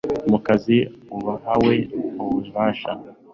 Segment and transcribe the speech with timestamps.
[0.29, 0.77] mu kazi
[1.15, 1.75] uwahawe
[2.27, 2.91] ububasha